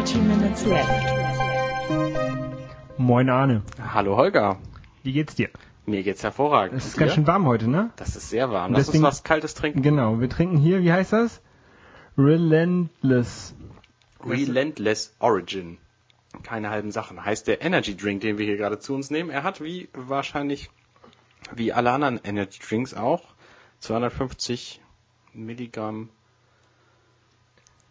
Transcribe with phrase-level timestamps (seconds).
[0.00, 0.88] Dirty Minutes Left.
[2.96, 3.62] Moin Arne,
[3.92, 4.56] Hallo Holger,
[5.02, 5.50] wie geht's dir?
[5.84, 6.78] mir geht's hervorragend.
[6.78, 7.90] Es ist ganz schön warm heute, ne?
[7.96, 8.72] Das ist sehr warm.
[8.72, 9.82] Lass deswegen- uns was Kaltes trinken.
[9.82, 11.42] Genau, wir trinken hier, wie heißt das?
[12.16, 13.54] Relentless.
[14.24, 15.76] Relentless Origin.
[16.44, 17.22] Keine halben Sachen.
[17.22, 19.28] Heißt der Energy Drink, den wir hier gerade zu uns nehmen.
[19.28, 20.70] Er hat wie wahrscheinlich,
[21.54, 23.24] wie alle anderen Energy Drinks auch,
[23.80, 24.80] 250
[25.34, 26.08] Milligramm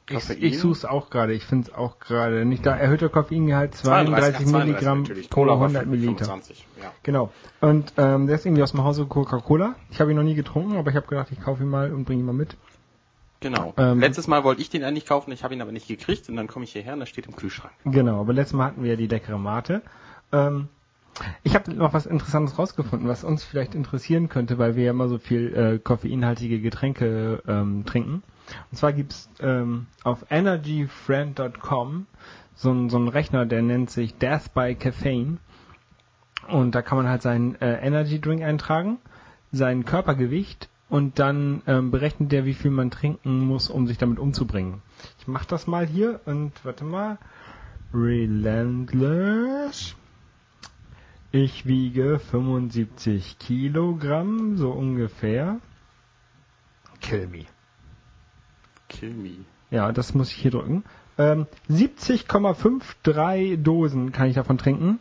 [0.10, 0.38] Ich, Koffein.
[0.42, 2.76] ich such's auch gerade, ich find's auch gerade nicht da.
[2.76, 6.26] Erhöhter Koffeingehalt 32, 32 Milligramm pro Cola war 100 Milliliter.
[6.26, 6.66] 25.
[6.82, 6.92] Ja.
[7.04, 7.32] Genau.
[7.62, 9.76] Und ähm, der ist irgendwie aus dem Hause Coca-Cola.
[9.92, 12.06] Ich habe ihn noch nie getrunken, aber ich habe gedacht, ich kaufe ihn mal und
[12.06, 12.58] bringe ihn mal mit.
[13.42, 13.74] Genau.
[13.78, 16.36] Ähm, Letztes Mal wollte ich den eigentlich kaufen, ich habe ihn aber nicht gekriegt und
[16.36, 17.74] dann komme ich hierher und er steht im Kühlschrank.
[17.86, 19.82] Genau, aber letztes Mal hatten wir ja die leckere Mate.
[20.32, 20.68] Ähm,
[21.44, 25.08] ich habe noch was Interessantes rausgefunden, was uns vielleicht interessieren könnte, weil wir ja immer
[25.08, 28.24] so viel äh, koffeinhaltige Getränke ähm, trinken.
[28.72, 32.08] Und zwar gibt's ähm, auf energyfriend.com
[32.56, 35.38] so einen so einen Rechner, der nennt sich Death by Caffeine.
[36.48, 38.98] Und da kann man halt seinen äh, Energy Drink eintragen,
[39.52, 44.20] sein Körpergewicht und dann ähm, berechnet der, wie viel man trinken muss, um sich damit
[44.20, 44.82] umzubringen.
[45.20, 47.18] Ich mach das mal hier und warte mal.
[47.94, 49.96] Relentless.
[51.32, 55.60] Ich wiege 75 Kilogramm, so ungefähr.
[57.02, 57.46] Kill me.
[58.88, 59.46] Kill me.
[59.70, 60.84] Ja, das muss ich hier drücken.
[61.20, 65.00] Ähm, 70,53 Dosen kann ich davon trinken.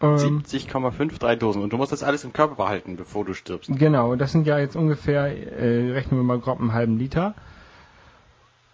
[0.00, 1.62] Ähm, 70,53 Dosen.
[1.62, 3.70] Und du musst das alles im Körper behalten, bevor du stirbst.
[3.72, 7.34] Genau, das sind ja jetzt ungefähr, äh, rechnen wir mal grob einen halben Liter.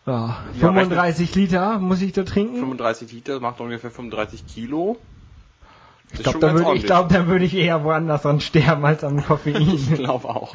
[0.07, 2.57] Ja, Ja, 35 Liter muss ich da trinken.
[2.57, 4.97] 35 Liter macht ungefähr 35 Kilo.
[6.13, 9.19] Ich glaube, da würde ich, glaub, da würde ich eher woanders dran sterben als am
[9.19, 9.77] Ich Koffein.
[9.95, 10.55] glaube auch.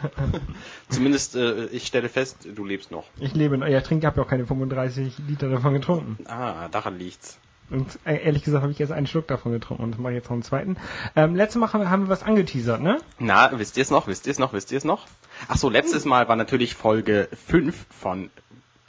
[0.90, 3.06] Zumindest, äh, ich stelle fest, du lebst noch.
[3.20, 6.18] ich lebe, noch- ja, ich trinke, habe ja auch keine 35 Liter davon getrunken.
[6.28, 7.38] Ah, daran liegt's.
[7.70, 10.26] Und äh, ehrlich gesagt habe ich erst einen Schluck davon getrunken und mache ich jetzt
[10.26, 10.78] noch einen zweiten.
[11.16, 13.00] Ähm, letztes Mal haben wir, was angeteasert, ne?
[13.20, 14.08] Na, wisst ihr es noch?
[14.08, 14.54] Wisst ihr es noch?
[14.54, 15.08] Wisst ihr es noch?
[15.48, 18.30] Ach so, letztes Mal war natürlich Folge 5 von,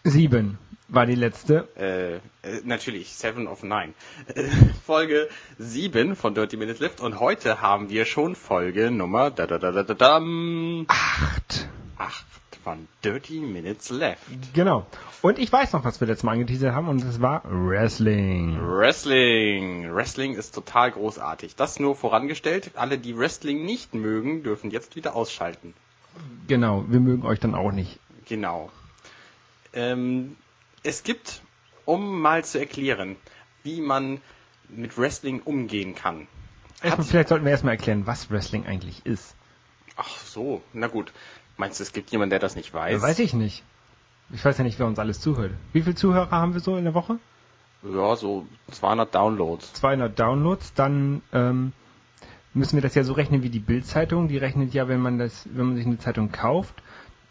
[0.03, 0.59] Sieben
[0.89, 1.69] war die letzte.
[1.77, 2.21] äh, äh
[2.65, 3.95] natürlich, 7 of 9.
[4.35, 4.45] Äh,
[4.87, 5.29] Folge
[5.59, 9.73] 7 von Dirty Minutes Lift und heute haben wir schon Folge Nummer da da da
[9.73, 11.69] da da dam, Acht.
[11.99, 12.25] 8
[12.65, 14.23] von Dirty Minutes Left.
[14.55, 14.87] Genau.
[15.21, 18.59] Und ich weiß noch, was wir letztes Mal angeteasert haben und das war Wrestling.
[18.61, 19.95] Wrestling.
[19.95, 21.57] Wrestling ist total großartig.
[21.57, 22.73] Das nur vorangestellt.
[22.75, 25.75] Alle, die Wrestling nicht mögen, dürfen jetzt wieder ausschalten.
[26.49, 27.99] Genau, wir mögen euch dann auch nicht.
[28.27, 28.71] Genau.
[29.73, 30.37] Ähm,
[30.85, 31.43] es gibt,
[31.85, 33.17] um mal zu erklären,
[33.65, 34.21] wie man
[34.69, 36.29] mit Wrestling umgehen kann.
[36.83, 39.35] Erstmal, vielleicht sollten wir erstmal erklären, was Wrestling eigentlich ist.
[39.97, 41.13] Ach so, na gut.
[41.57, 43.01] Meinst du, es gibt jemanden, der das nicht weiß?
[43.01, 43.63] Weiß ich nicht.
[44.31, 45.53] Ich weiß ja nicht, wer uns alles zuhört.
[45.73, 47.19] Wie viele Zuhörer haben wir so in der Woche?
[47.83, 49.73] Ja, so 200 Downloads.
[49.75, 51.73] 200 Downloads, dann ähm,
[52.55, 54.29] müssen wir das ja so rechnen wie die Bildzeitung.
[54.29, 56.75] Die rechnet ja, wenn man das, wenn man sich eine Zeitung kauft,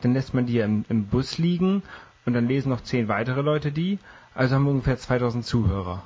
[0.02, 1.84] dann lässt man die ja im, im Bus liegen
[2.26, 4.00] und dann lesen noch zehn weitere Leute die.
[4.34, 6.04] Also haben wir ungefähr 2000 Zuhörer.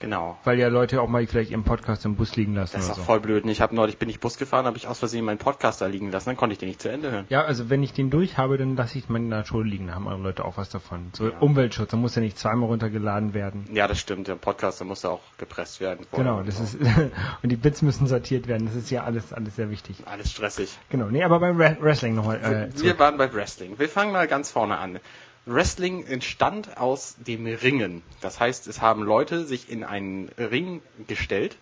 [0.00, 0.38] Genau.
[0.44, 2.96] Weil ja Leute auch mal vielleicht ihren Podcast im Bus liegen lassen Das ist doch
[2.96, 3.02] so.
[3.02, 3.44] voll blöd.
[3.46, 6.10] Ich habe neulich bin ich Bus gefahren, habe ich aus Versehen meinen Podcast da liegen
[6.10, 7.26] lassen, dann konnte ich den nicht zu Ende hören.
[7.28, 9.86] Ja, also wenn ich den durch habe, dann lasse ich meinen in der Schule liegen.
[9.86, 11.10] Da haben andere Leute auch was davon.
[11.14, 11.38] So Ja.
[11.38, 13.64] Umweltschutz, da muss ja nicht zweimal runtergeladen werden.
[13.72, 14.28] Ja, das stimmt.
[14.28, 16.06] Der Podcast, der muss ja auch gepresst werden.
[16.12, 16.76] Genau, das ist
[17.42, 18.66] und die Bits müssen sortiert werden.
[18.66, 19.96] Das ist ja alles alles sehr wichtig.
[20.06, 20.76] alles stressig.
[20.90, 21.06] Genau.
[21.06, 22.70] Nee, aber beim Wre- Wrestling nochmal.
[22.74, 23.78] Äh, Wir waren bei Wrestling.
[23.78, 24.98] Wir fangen mal ganz vorne an.
[25.46, 28.02] Wrestling entstand aus dem Ringen.
[28.20, 31.56] Das heißt, es haben Leute sich in einen Ring gestellt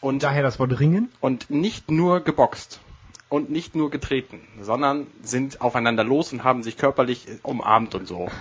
[0.00, 1.10] und, Daher das Wort Ringen.
[1.20, 2.80] und nicht nur geboxt
[3.28, 8.28] und nicht nur getreten, sondern sind aufeinander los und haben sich körperlich umarmt und so.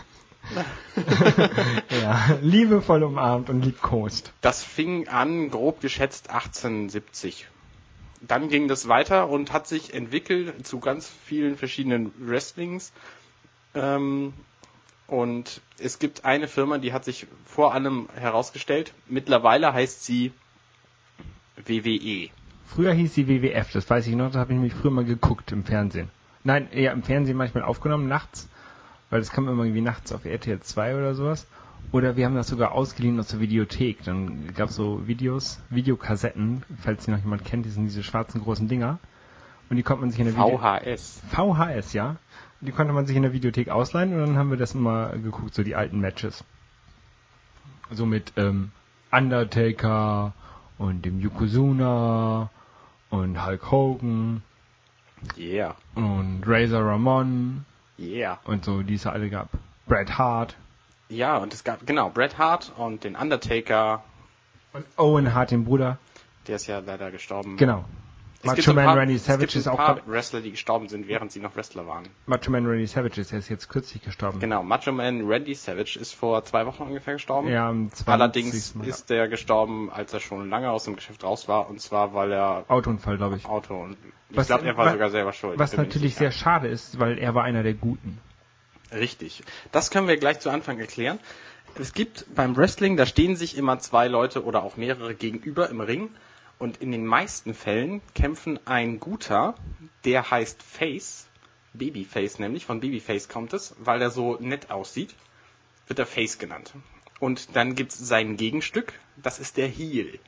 [2.01, 4.34] Ja, liebevoll umarmt und liebkost.
[4.41, 7.47] Das fing an, grob geschätzt 1870.
[8.22, 12.91] Dann ging das weiter und hat sich entwickelt zu ganz vielen verschiedenen Wrestlings.
[13.73, 14.34] Ähm,
[15.14, 18.94] und es gibt eine Firma, die hat sich vor allem herausgestellt.
[19.08, 20.32] Mittlerweile heißt sie
[21.68, 22.30] WWE.
[22.66, 25.52] Früher hieß die WWF, das weiß ich noch, das habe ich nämlich früher mal geguckt
[25.52, 26.10] im Fernsehen.
[26.44, 28.50] Nein, eher im Fernsehen manchmal aufgenommen, nachts,
[29.12, 31.46] weil das kam immer irgendwie nachts auf RTL 2 oder sowas.
[31.92, 34.04] Oder wir haben das sogar ausgeliehen aus der Videothek.
[34.06, 38.42] Dann gab es so Videos, Videokassetten, falls die noch jemand kennt, die sind diese schwarzen
[38.42, 38.98] großen Dinger.
[39.70, 41.22] Und die konnte man sich in der Video VHS.
[41.30, 42.16] VHS, ja.
[42.66, 45.54] Die konnte man sich in der Videothek ausleihen und dann haben wir das immer geguckt,
[45.54, 46.44] so die alten Matches.
[47.92, 48.72] So mit ähm,
[49.12, 50.34] Undertaker
[50.78, 52.50] und dem Yokozuna
[53.10, 54.42] und Hulk Hogan
[55.38, 55.76] Yeah.
[55.96, 57.66] und Razor Ramon
[58.00, 58.40] Yeah.
[58.46, 59.50] und so, die es alle gab.
[59.88, 60.56] Bret Hart.
[61.10, 64.04] Ja, und es gab, genau, Bret Hart und den Undertaker,
[64.74, 65.98] Und Owen Hart, den Bruder.
[66.48, 67.58] der ist ja leider gestorben.
[67.58, 67.86] Genau.
[68.43, 70.51] Es Macho gibt so ein Man paar, Randy Savage ist ein auch paar Wrestler, die
[70.51, 72.03] gestorben sind, während sie noch Wrestler waren.
[72.25, 74.40] Macho Man Randy Savage ist, der ist jetzt kürzlich gestorben.
[74.41, 77.47] Genau, Macho Man Randy Savage ist vor zwei Wochen ungefähr gestorben.
[77.47, 78.07] Ja, am 20.
[78.13, 78.85] Allerdings Mal.
[78.87, 82.34] ist der gestorben, als er schon lange aus dem Geschäft raus war, und zwar weil
[82.34, 83.45] er Autounfall, glaube ich.
[83.45, 83.95] Auto und
[84.29, 85.57] ich glaube, er war wa- sogar selber schuld.
[85.57, 88.17] Was natürlich sehr schade ist, weil er war einer der Guten.
[88.91, 89.41] Richtig.
[89.72, 91.19] Das können wir gleich zu Anfang erklären.
[91.79, 95.81] Es gibt beim Wrestling, da stehen sich immer zwei Leute oder auch mehrere gegenüber im
[95.81, 96.09] Ring.
[96.64, 99.56] Und in den meisten Fällen kämpfen ein Guter,
[100.06, 101.28] der heißt Face,
[101.74, 105.14] Babyface nämlich, von Babyface kommt es, weil er so nett aussieht,
[105.88, 106.72] wird er Face genannt.
[107.20, 110.20] Und dann gibt's sein Gegenstück, das ist der Heel.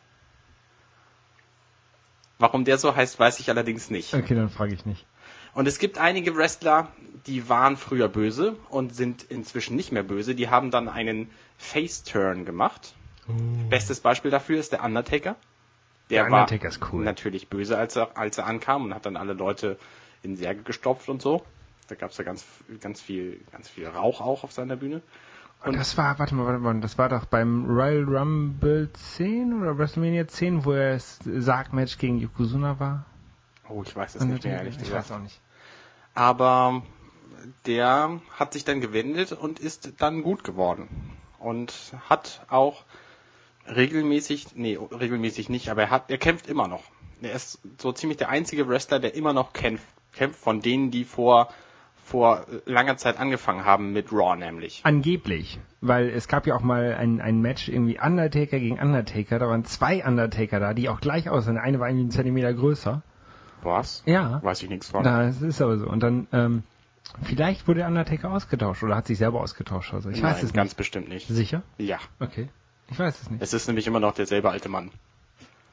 [2.38, 4.14] Warum der so heißt, weiß ich allerdings nicht.
[4.14, 5.06] Okay, dann frage ich nicht.
[5.54, 6.92] Und es gibt einige Wrestler,
[7.28, 10.36] die waren früher böse und sind inzwischen nicht mehr böse.
[10.36, 12.94] Die haben dann einen Face-Turn gemacht.
[13.70, 15.38] Bestes Beispiel dafür ist der Undertaker.
[16.10, 16.48] Der, Der war
[16.92, 17.04] cool.
[17.04, 19.78] natürlich böse, als er, als er ankam und hat dann alle Leute
[20.22, 21.44] in Särge gestopft und so.
[21.88, 22.46] Da gab es ja ganz,
[22.82, 25.02] ganz viel, ganz viel Rauch auch auf seiner Bühne.
[25.64, 29.78] Und das war, warte mal, warte mal, das war doch beim Royal Rumble 10 oder
[29.78, 33.06] WrestleMania 10, wo er das Sargmatch gegen Yokozuna war?
[33.68, 35.10] Oh, ich weiß es nicht mehr, ehrlich ich gesagt.
[35.10, 35.42] weiß auch nicht.
[36.14, 36.84] Aber
[37.66, 40.88] der hat sich dann gewendet und ist dann gut geworden.
[41.40, 41.74] Und
[42.10, 42.84] hat auch
[43.68, 46.84] regelmäßig, nee, regelmäßig nicht, aber er hat, er kämpft immer noch.
[47.22, 51.04] Er ist so ziemlich der einzige Wrestler, der immer noch kämpft, kämpft von denen, die
[51.06, 51.50] vor,
[52.04, 54.82] vor langer Zeit angefangen haben mit Raw nämlich.
[54.84, 59.48] Angeblich, weil es gab ja auch mal ein, ein Match, irgendwie Undertaker gegen Undertaker, da
[59.48, 61.56] waren zwei Undertaker da, die auch gleich aussahen.
[61.56, 63.02] Der eine war irgendwie einen Zentimeter größer.
[63.64, 64.04] Was?
[64.06, 64.44] Ja.
[64.44, 65.04] Weiß ich nichts von.
[65.04, 65.88] Das ist aber so.
[65.88, 66.64] Und dann, ähm,
[67.24, 69.94] vielleicht wurde der Undertaker ausgetauscht oder hat sich selber ausgetauscht.
[69.94, 70.78] Also ich weiß Nein, es ganz nicht.
[70.78, 71.28] bestimmt nicht.
[71.28, 71.64] Sicher?
[71.80, 71.98] Ja.
[72.20, 72.50] Okay.
[72.92, 73.42] Ich weiß es nicht.
[73.42, 74.92] Es ist nämlich immer noch derselbe alte Mann.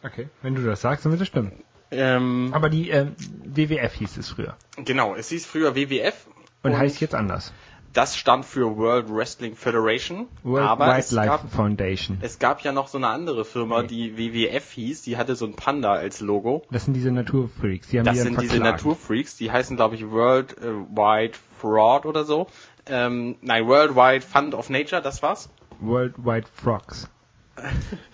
[0.02, 0.28] Okay.
[0.42, 1.52] Wenn du das sagst, dann wird es stimmen.
[1.90, 3.14] Ähm, Aber die ähm,
[3.44, 4.56] WWF hieß es früher.
[4.76, 6.26] genau, es hieß früher WWF.
[6.62, 7.52] Und, heißt jetzt anders.
[7.92, 10.26] Das stand für World Wrestling Federation.
[10.44, 12.16] World aber es Wildlife gab, Foundation.
[12.22, 13.88] es gab ja noch so eine andere Firma, Nee.
[13.88, 15.02] die WWF hieß.
[15.02, 16.64] Die hatte so ein Panda als Logo.
[16.70, 17.88] Das sind diese Naturfreaks.
[17.88, 18.58] Die haben Das sind diese.
[18.60, 19.36] Naturfreaks.
[19.36, 22.46] Die heißen, glaube ich, World äh, Wide Fraud oder so.
[22.86, 25.50] Ähm, nein, Worldwide Fund of Nature, das war's.
[25.82, 27.08] Worldwide Frogs.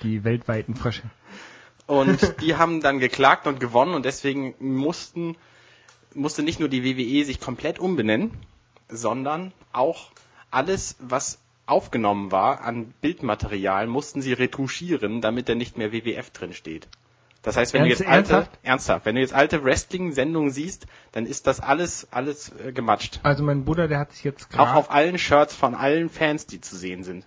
[0.02, 1.02] Die weltweiten Frösche.
[1.86, 5.36] Und die haben dann geklagt und gewonnen und deswegen mussten,
[6.14, 8.32] musste nicht nur die WWE sich komplett umbenennen,
[8.88, 10.10] sondern auch
[10.50, 16.52] alles, was aufgenommen war an Bildmaterial, mussten sie retuschieren, damit da nicht mehr WWF drin
[16.52, 16.88] steht.
[17.42, 18.58] Das heißt, wenn Ernst- du jetzt alte, ernsthaft?
[18.64, 23.20] ernsthaft, wenn du jetzt alte Wrestling-Sendungen siehst, dann ist das alles, alles äh, gematscht.
[23.22, 24.74] Also mein Bruder, der hat sich jetzt Auch gerade...
[24.74, 27.24] auf allen Shirts von allen Fans, die zu sehen sind.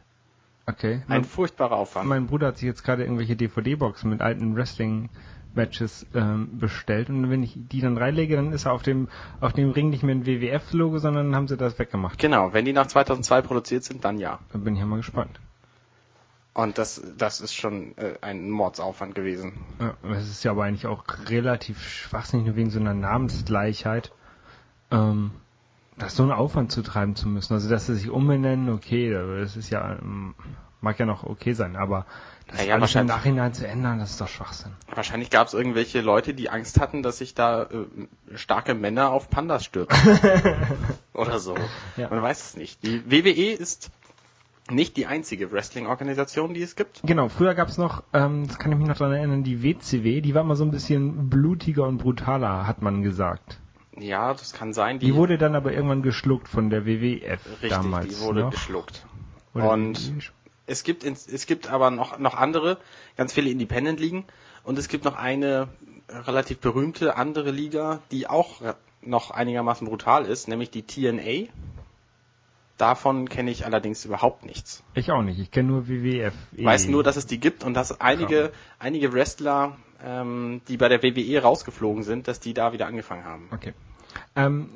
[0.71, 0.95] Okay.
[0.95, 2.07] Ein Mein, furchtbarer Aufwand.
[2.07, 7.09] mein Bruder hat sich jetzt gerade irgendwelche DVD-Boxen mit alten Wrestling-Matches ähm, bestellt.
[7.09, 9.07] Und wenn ich die dann reinlege, dann ist er auf dem,
[9.39, 12.17] auf dem Ring nicht mehr ein WWF-Logo, sondern dann haben sie das weggemacht.
[12.19, 14.39] Genau, wenn die nach 2002 produziert sind, dann ja.
[14.51, 15.39] Da bin ich ja mal gespannt.
[16.53, 19.53] Und das, das ist schon äh, ein Mordsaufwand gewesen.
[19.79, 24.11] Ja, das ist ja aber eigentlich auch relativ schwachsinnig, nur wegen so einer Namensgleichheit,
[24.91, 25.31] ähm,
[25.97, 27.53] das so einen Aufwand zu treiben zu müssen.
[27.53, 30.35] Also, dass sie sich umbenennen, okay, das ist ja, ähm,
[30.81, 32.05] mag ja noch okay sein, aber
[32.47, 34.71] das Ja, ja, alles im Nachhinein zu ändern, das ist doch Schwachsinn.
[34.93, 39.29] Wahrscheinlich gab es irgendwelche Leute, die Angst hatten, dass sich da äh, starke Männer auf
[39.29, 39.97] Pandas stürzen.
[41.13, 41.55] Oder so.
[41.97, 42.09] Ja.
[42.09, 42.83] Man weiß es nicht.
[42.83, 43.91] Die WWE ist
[44.69, 47.01] nicht die einzige Wrestling-Organisation, die es gibt.
[47.03, 50.35] Genau, früher gab's noch, ähm, das kann ich mich noch dran erinnern, die WCW, die
[50.35, 53.60] war immer so ein bisschen blutiger und brutaler, hat man gesagt.
[53.97, 54.99] Ja, das kann sein.
[54.99, 58.07] Die, wurde dann aber irgendwann geschluckt von der WWF richtig, damals.
[58.07, 58.51] die wurde noch.
[58.51, 59.05] geschluckt.
[59.53, 60.21] Oder und die-
[60.67, 62.77] es gibt es gibt aber noch noch andere,
[63.17, 64.23] ganz viele Independent Ligen
[64.63, 65.67] und es gibt noch eine
[66.09, 68.61] relativ berühmte andere Liga, die auch
[69.01, 71.49] noch einigermaßen brutal ist, nämlich die TNA.
[72.77, 74.83] Davon kenne ich allerdings überhaupt nichts.
[74.95, 76.33] Ich auch nicht, ich kenne nur WWF.
[76.53, 80.89] Ich weiß nur, dass es die gibt und dass einige einige Wrestler, ähm, die bei
[80.89, 83.49] der WWE rausgeflogen sind, dass die da wieder angefangen haben.
[83.51, 83.73] Okay.
[84.35, 84.69] Ähm,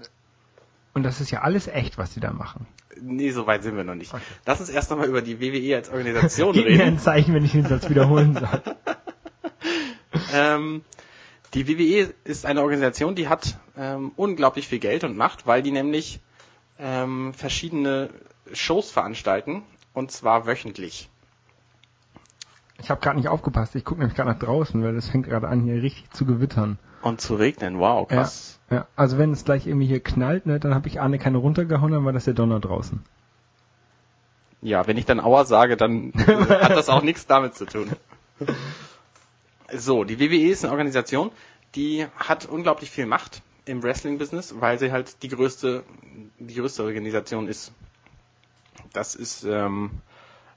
[0.94, 2.66] und das ist ja alles echt, was die da machen.
[3.02, 4.14] Nee, so weit sind wir noch nicht.
[4.14, 4.24] Okay.
[4.46, 6.82] Lass uns erst nochmal über die WWE als Organisation Gib mir reden.
[6.82, 8.62] ein Zeichen, wenn ich den Satz wiederholen soll.
[10.34, 10.84] Ähm,
[11.54, 15.72] die WWE ist eine Organisation, die hat ähm, unglaublich viel Geld und Macht, weil die
[15.72, 16.20] nämlich
[16.80, 18.10] ähm, verschiedene
[18.54, 19.64] Shows veranstalten
[19.94, 21.10] und zwar wöchentlich.
[22.80, 25.48] Ich habe gerade nicht aufgepasst, ich gucke nämlich gerade nach draußen, weil es fängt gerade
[25.48, 26.78] an, hier richtig zu gewittern.
[27.02, 28.60] Und zu regnen, wow, krass.
[28.70, 31.38] Ja, ja, also wenn es gleich irgendwie hier knallt, ne, dann habe ich Arne keine
[31.38, 33.04] runtergehauen, dann war das der Donner draußen.
[34.62, 37.92] Ja, wenn ich dann Aua sage, dann hat das auch nichts damit zu tun.
[39.72, 41.32] So, die WWE ist eine Organisation,
[41.76, 45.84] die hat unglaublich viel Macht im Wrestling-Business, weil sie halt die größte,
[46.40, 47.72] die größte Organisation ist.
[48.94, 49.92] Das ist ähm,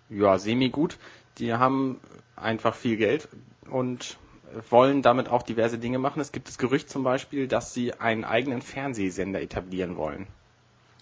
[0.08, 0.98] ja semi gut.
[1.38, 2.00] Die haben
[2.36, 3.28] einfach viel Geld
[3.70, 4.18] und
[4.70, 6.20] wollen damit auch diverse Dinge machen.
[6.20, 10.26] Es gibt das Gerücht zum Beispiel, dass sie einen eigenen Fernsehsender etablieren wollen.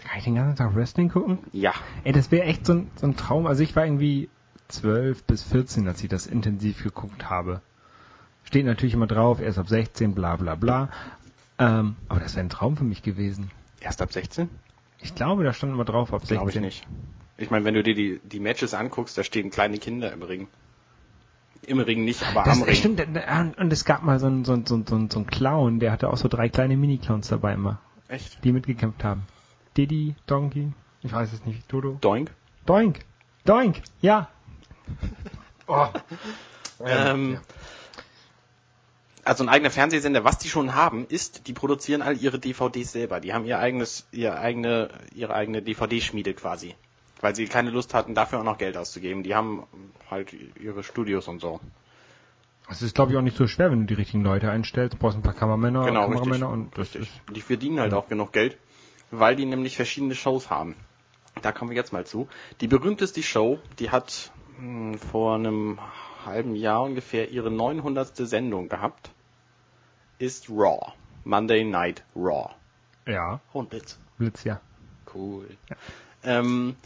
[0.01, 1.39] Kann ich den ganzen Tag Wrestling gucken?
[1.53, 1.73] Ja.
[2.05, 3.47] Ey, das wäre echt so ein, so ein Traum.
[3.47, 4.29] Also ich war irgendwie
[4.69, 7.61] 12 bis 14, als ich das intensiv geguckt habe.
[8.45, 10.91] Steht natürlich immer drauf, erst ab 16, bla bla bla.
[11.59, 13.51] Ähm, aber das wäre ein Traum für mich gewesen.
[13.81, 14.49] Erst ab 16?
[15.01, 16.37] Ich glaube, da stand immer drauf ab 16.
[16.37, 16.87] Glaube ich nicht.
[17.39, 20.49] Ich meine, wenn du dir die, die Matches anguckst, da stehen kleine Kinder im Ring.
[21.67, 22.75] Im Ring nicht, aber Das am Ring.
[22.75, 23.01] stimmt,
[23.59, 25.81] und es gab mal so einen, so, einen, so, einen, so, einen, so einen Clown,
[25.81, 28.43] der hatte auch so drei kleine Mini-Clowns dabei immer, Echt?
[28.45, 29.23] die mitgekämpft haben.
[29.77, 31.99] Diddy, Donkey, ich weiß es nicht, Dodo.
[32.01, 32.31] Doink.
[32.67, 33.01] Doink,
[33.45, 34.29] Doink, ja.
[35.69, 35.89] Oh.
[36.85, 37.41] Ähm,
[39.25, 43.19] also ein eigener Fernsehsender, was die schon haben, ist, die produzieren all ihre DVDs selber.
[43.19, 46.77] Die haben ihr eigenes, ihr eigene, ihre eigene DVD-Schmiede quasi.
[47.21, 49.23] Weil sie keine Lust hatten, dafür auch noch Geld auszugeben.
[49.23, 49.65] Die haben
[50.11, 51.61] halt ihre Studios und so.
[52.69, 54.95] Es ist, glaube ich, auch nicht so schwer, wenn du die richtigen Leute einstellst.
[54.95, 56.53] Du brauchst ein paar Kameramänner, Genau, Kameramänner richtig.
[56.53, 57.03] und das richtig.
[57.03, 57.37] ist.
[57.37, 58.59] Die verdienen halt auch genug Geld,
[59.11, 60.75] weil die nämlich verschiedene Shows haben.
[61.43, 62.29] Da kommen wir jetzt mal zu.
[62.61, 65.79] Die berühmteste Show, die hat mh, vor einem
[66.25, 68.17] halben Jahr ungefähr ihre 900.
[68.17, 69.11] Sendung gehabt,
[70.19, 70.93] ist Raw.
[71.25, 72.51] Monday Night Raw.
[73.07, 73.99] Ja, Und Blitz.
[74.19, 74.61] Blitz, ja.
[75.15, 75.47] Cool.
[76.27, 76.77] Ähm,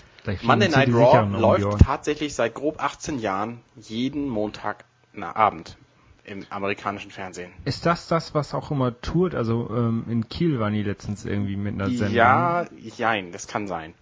[0.42, 1.78] Monday Night Raw läuft Ohren.
[1.78, 5.76] tatsächlich seit grob 18 Jahren jeden Montag na, Abend
[6.25, 7.50] im amerikanischen Fernsehen.
[7.64, 9.35] Ist das das, was auch immer tourt?
[9.35, 12.14] Also ähm, in Kiel waren die letztens irgendwie mit einer Sendung.
[12.14, 13.94] Ja, jein, das kann sein.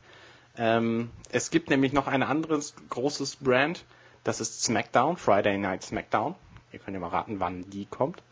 [0.57, 3.85] Ähm, es gibt nämlich noch ein anderes großes Brand,
[4.25, 6.35] das ist SmackDown, Friday Night SmackDown.
[6.73, 8.23] Ihr könnt ja mal raten, wann die kommt.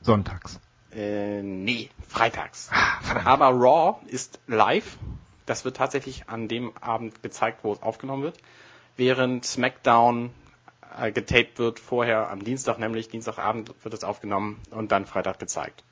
[0.00, 0.60] Sonntags.
[0.94, 2.70] Äh, nee, freitags.
[2.72, 3.24] Ah.
[3.24, 4.96] Aber Raw ist live.
[5.46, 8.38] Das wird tatsächlich an dem Abend gezeigt, wo es aufgenommen wird.
[8.96, 10.30] Während SmackDown
[10.98, 15.84] äh, getaped wird vorher am Dienstag, nämlich Dienstagabend wird es aufgenommen und dann Freitag gezeigt.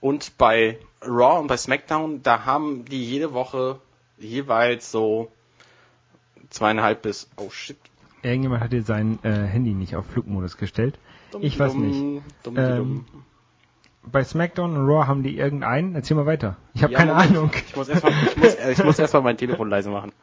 [0.00, 3.78] Und bei Raw und bei SmackDown, da haben die jede Woche
[4.18, 5.30] jeweils so
[6.50, 7.78] zweieinhalb bis, oh shit.
[8.22, 10.98] Irgendjemand hat dir sein äh, Handy nicht auf Flugmodus gestellt.
[11.40, 12.22] Ich weiß nicht.
[12.42, 13.24] Dumm, Ähm, dumm.
[14.04, 15.94] Bei SmackDown und Raw haben die irgendeinen.
[15.94, 16.56] Erzähl mal weiter.
[16.74, 17.14] Ich habe Ja, keine.
[17.14, 17.50] Ahnung.
[17.68, 20.12] Ich muss erstmal, ich muss, äh, ich muss erstmal mein Telefon leise machen.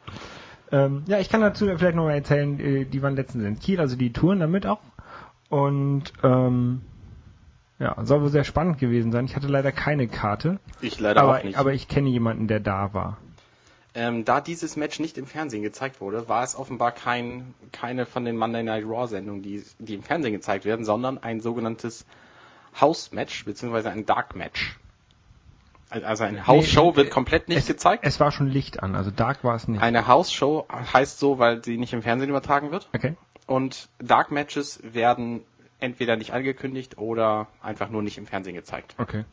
[0.72, 3.80] Ähm, ja, ich kann dazu vielleicht noch mal erzählen, äh, die waren letztens in Kiel,
[3.80, 4.78] also die touren damit auch.
[5.48, 6.82] Und ähm,
[7.80, 9.24] ja, soll wohl sehr spannend gewesen sein.
[9.24, 11.58] Ich hatte leider keine Karte, Ich leider aber, auch nicht.
[11.58, 13.16] aber ich kenne jemanden, der da war.
[13.94, 18.24] Ähm, da dieses Match nicht im Fernsehen gezeigt wurde, war es offenbar kein, keine von
[18.24, 22.06] den Monday Night Raw Sendungen, die, die im Fernsehen gezeigt werden, sondern ein sogenanntes
[22.78, 24.78] House Match, beziehungsweise ein Dark Match.
[25.88, 28.04] Al- Also eine House Show wird komplett nicht es, gezeigt.
[28.06, 29.82] Es war schon Licht an, also Dark war es nicht.
[29.82, 32.88] Eine House Show heißt so, weil sie nicht im Fernsehen übertragen wird.
[32.94, 33.16] Okay.
[33.46, 35.42] Und Dark Matches werden
[35.80, 38.94] entweder nicht angekündigt oder einfach nur nicht im Fernsehen gezeigt.
[38.98, 39.24] Okay.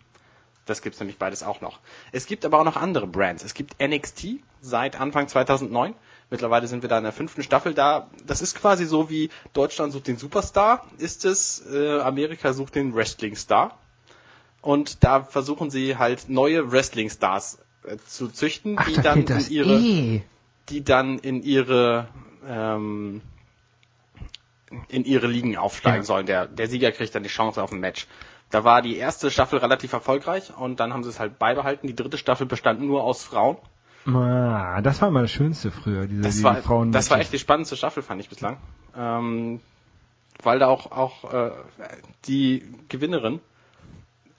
[0.65, 1.79] Das gibt's nämlich beides auch noch.
[2.12, 3.44] Es gibt aber auch noch andere Brands.
[3.44, 5.94] Es gibt NXT seit Anfang 2009.
[6.29, 8.10] Mittlerweile sind wir da in der fünften Staffel da.
[8.25, 12.93] Das ist quasi so wie Deutschland sucht den Superstar, ist es, äh, Amerika sucht den
[12.93, 13.77] Wrestling-Star.
[14.62, 19.50] Und da versuchen sie halt neue Wrestling-Stars äh, zu züchten, Ach, die da dann in
[19.50, 20.22] ihre, eh.
[20.69, 22.10] die dann in ihre
[22.46, 23.22] ähm,
[24.89, 26.03] in ihre Ligen aufsteigen Ja.
[26.03, 26.25] sollen.
[26.25, 28.05] Der, der Sieger kriegt dann die Chance auf ein Match.
[28.50, 31.88] Da war die erste Staffel relativ erfolgreich und dann haben sie es halt beibehalten.
[31.88, 33.57] Die dritte Staffel bestand nur aus Frauen.
[34.06, 36.92] Ah, das war mal das Schönste früher, diese Das die war, Frauen.
[36.92, 38.58] das war echt die spannendste Staffel, fand ich bislang.
[38.96, 39.60] Ähm,
[40.42, 41.51] weil da auch, auch äh,
[42.25, 43.39] die Gewinnerin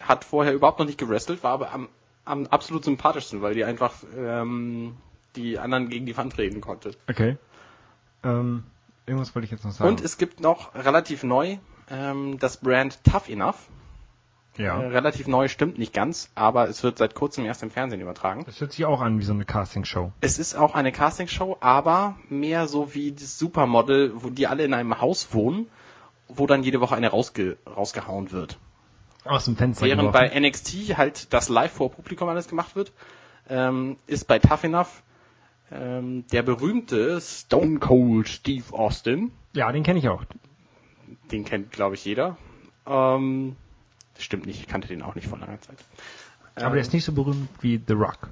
[0.00, 1.88] hat vorher überhaupt noch nicht gewrestelt, war aber am,
[2.24, 4.96] am absolut sympathischsten, weil die einfach ähm,
[5.36, 6.92] die anderen gegen die Wand reden konnte.
[7.08, 7.36] Okay.
[8.24, 8.64] Ähm,
[9.06, 9.88] irgendwas wollte ich jetzt noch sagen.
[9.90, 11.58] Und es gibt noch relativ neu
[11.90, 13.56] ähm, das Brand Tough Enough.
[14.58, 14.80] Ja.
[14.82, 18.42] Äh, relativ neu stimmt nicht ganz, aber es wird seit kurzem erst im Fernsehen übertragen.
[18.44, 20.12] Das hört sich auch an wie so eine Castingshow.
[20.20, 24.74] Es ist auch eine Castingshow, aber mehr so wie das Supermodel, wo die alle in
[24.74, 25.66] einem Haus wohnen,
[26.28, 28.58] wo dann jede Woche eine rausge rausgehauen wird.
[29.24, 30.30] Aus dem Fenster Während geworfen.
[30.32, 32.92] bei NXT halt das live vor Publikum alles gemacht wird,
[33.48, 35.02] ähm, ist bei Tough Enough
[35.70, 40.24] ähm, der berühmte Stone Cold Steve Austin, Ja, den kenne ich auch.
[41.30, 42.36] den kennt glaube ich jeder.
[42.86, 43.56] Ähm,
[44.18, 45.78] das stimmt nicht, ich kannte den auch nicht vor langer Zeit.
[46.56, 48.30] Aber der ist nicht so berühmt wie The Rock.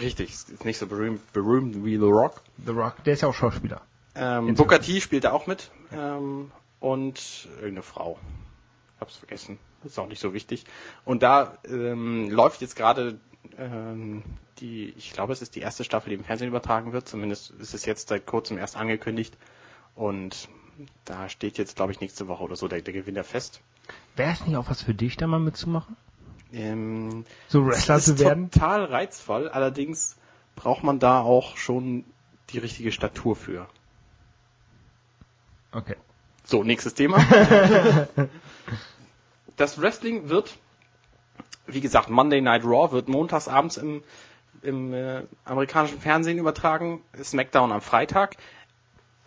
[0.00, 2.40] Richtig, ist nicht so berühmt, berühmt wie The Rock.
[2.64, 3.82] The Rock, der ist ja auch Schauspieler.
[4.14, 5.72] Ähm, Booker T spielt da auch mit.
[5.92, 8.16] Ähm, und irgendeine Frau.
[9.00, 9.58] Hab's vergessen.
[9.82, 10.66] Ist auch nicht so wichtig.
[11.04, 13.18] Und da ähm, läuft jetzt gerade
[13.58, 14.22] ähm,
[14.58, 17.08] die, ich glaube, es ist die erste Staffel, die im Fernsehen übertragen wird.
[17.08, 19.36] Zumindest ist es jetzt seit kurzem erst angekündigt.
[19.96, 20.48] Und
[21.04, 23.60] da steht jetzt, glaube ich, nächste Woche oder so der, der Gewinner fest.
[24.16, 25.96] Wäre es nicht auch was für dich, da mal mitzumachen?
[26.52, 28.50] Ähm, So Wrestler es zu ist werden?
[28.50, 30.16] total reizvoll, allerdings
[30.56, 32.04] braucht man da auch schon
[32.50, 33.66] die richtige Statur für.
[35.72, 35.96] Okay.
[36.44, 37.18] So, nächstes Thema.
[39.56, 40.56] das Wrestling wird,
[41.66, 44.02] wie gesagt, Monday Night Raw wird montags abends im,
[44.62, 48.36] im äh, amerikanischen Fernsehen übertragen, SmackDown am Freitag,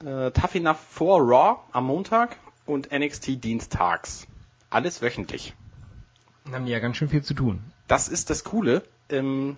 [0.06, 4.28] äh, Tough Enough vor Raw am Montag und NXT dienstags.
[4.70, 5.54] Alles wöchentlich.
[6.46, 7.62] Dann haben die ja ganz schön viel zu tun.
[7.88, 9.58] Das ist das Coole im,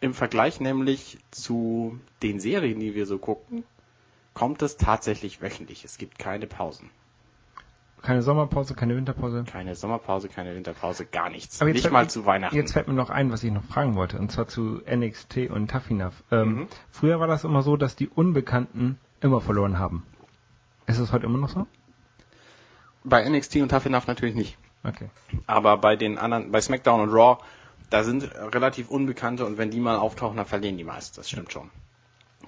[0.00, 3.64] im Vergleich nämlich zu den Serien, die wir so gucken,
[4.32, 5.84] kommt es tatsächlich wöchentlich.
[5.84, 6.90] Es gibt keine Pausen.
[8.02, 9.44] Keine Sommerpause, keine Winterpause.
[9.50, 11.62] Keine Sommerpause, keine Winterpause, gar nichts.
[11.62, 12.54] Aber Nicht mal mir- zu Weihnachten.
[12.54, 15.72] Jetzt fällt mir noch ein, was ich noch fragen wollte, und zwar zu NXT und
[15.90, 16.22] Enough.
[16.30, 16.66] Ähm, Mhm.
[16.90, 20.02] Früher war das immer so, dass die Unbekannten immer verloren haben.
[20.86, 21.66] Ist das heute immer noch so?
[23.04, 24.56] Bei NXT und Tough Enough natürlich nicht.
[24.82, 25.08] Okay.
[25.46, 27.38] Aber bei den anderen, bei SmackDown und Raw,
[27.90, 31.16] da sind relativ Unbekannte und wenn die mal auftauchen, dann verlieren die meist.
[31.18, 31.70] Das stimmt schon.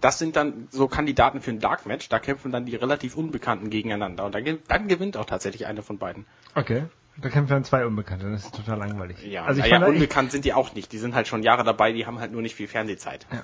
[0.00, 2.08] Das sind dann so Kandidaten für ein Dark Match.
[2.08, 4.24] Da kämpfen dann die relativ Unbekannten gegeneinander.
[4.26, 6.26] Und dann, ge- dann gewinnt auch tatsächlich einer von beiden.
[6.54, 6.84] Okay.
[7.18, 9.22] Da kämpfen dann zwei Unbekannte, das ist total langweilig.
[9.24, 10.92] Ja, also ich fand, ich, unbekannt sind die auch nicht.
[10.92, 13.26] Die sind halt schon Jahre dabei, die haben halt nur nicht viel Fernsehzeit.
[13.32, 13.42] Ja.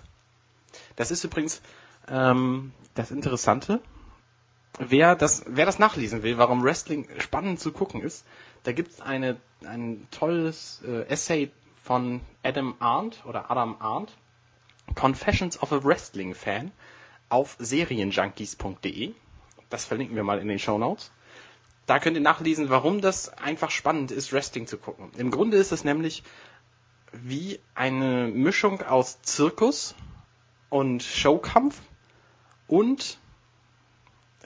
[0.96, 1.62] Das ist übrigens
[2.06, 3.80] ähm, das Interessante.
[4.78, 8.24] Wer das, wer das nachlesen will, warum Wrestling spannend zu gucken ist,
[8.62, 11.50] da gibt es eine, ein tolles äh, Essay
[11.82, 14.12] von Adam Arndt oder Adam Arndt,
[14.94, 16.72] Confessions of a Wrestling Fan,
[17.28, 19.14] auf serienjunkies.de.
[19.68, 21.10] Das verlinken wir mal in den Show Notes.
[21.86, 25.10] Da könnt ihr nachlesen, warum das einfach spannend ist, Wrestling zu gucken.
[25.16, 26.22] Im Grunde ist es nämlich
[27.12, 29.94] wie eine Mischung aus Zirkus
[30.70, 31.80] und Showkampf
[32.68, 33.18] und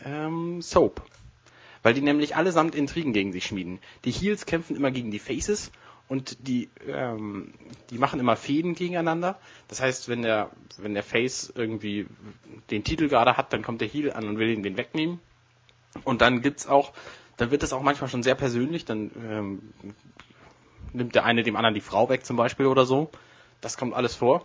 [0.05, 1.03] ähm, Soap.
[1.83, 3.79] Weil die nämlich allesamt Intrigen gegen sich schmieden.
[4.05, 5.71] Die Heels kämpfen immer gegen die Faces
[6.09, 7.53] und die, ähm,
[7.91, 9.39] die machen immer Fäden gegeneinander.
[9.69, 12.07] Das heißt, wenn der, wenn der Face irgendwie
[12.71, 15.21] den Titel gerade hat, dann kommt der Heel an und will ihn den wegnehmen.
[16.05, 16.93] Und dann gibt's auch,
[17.37, 19.63] dann wird es auch manchmal schon sehr persönlich, dann ähm,
[20.93, 23.11] nimmt der eine dem anderen die Frau weg zum Beispiel oder so.
[23.61, 24.45] Das kommt alles vor.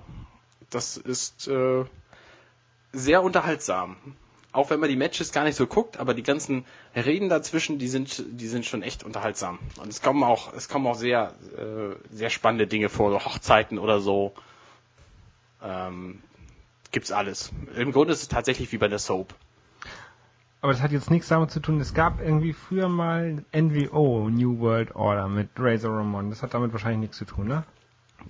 [0.69, 1.85] Das ist äh,
[2.93, 3.97] sehr unterhaltsam.
[4.53, 7.87] Auch wenn man die Matches gar nicht so guckt, aber die ganzen Reden dazwischen, die
[7.87, 9.59] sind, die sind schon echt unterhaltsam.
[9.81, 13.79] Und es kommen auch, es kommen auch sehr, äh, sehr spannende Dinge vor, so Hochzeiten
[13.79, 14.33] oder so.
[15.63, 16.21] Ähm,
[16.91, 17.51] gibt's alles.
[17.75, 19.33] Im Grunde ist es tatsächlich wie bei der Soap.
[20.61, 21.79] aber das hat jetzt nichts damit zu tun.
[21.79, 26.29] Es gab irgendwie früher mal NWO, New World Order, mit Razor Ramon.
[26.29, 27.63] Das hat damit wahrscheinlich nichts zu tun, ne?